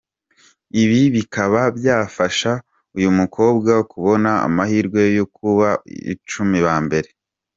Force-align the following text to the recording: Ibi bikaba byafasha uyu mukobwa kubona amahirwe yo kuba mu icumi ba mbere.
Ibi 0.83 1.01
bikaba 1.15 1.61
byafasha 1.77 2.51
uyu 2.97 3.09
mukobwa 3.19 3.73
kubona 3.91 4.29
amahirwe 4.47 5.01
yo 5.17 5.25
kuba 5.35 5.67
mu 5.81 5.93
icumi 6.13 6.57
ba 6.67 6.75
mbere. 6.85 7.09